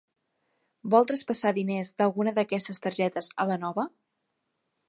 [0.93, 3.91] Vol traspassar diners d'alguna d'aquestes targetes a la nova?